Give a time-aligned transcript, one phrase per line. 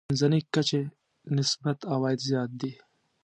[0.07, 0.81] منځنۍ کچې
[1.35, 2.73] نسبت عوايد زیات دي.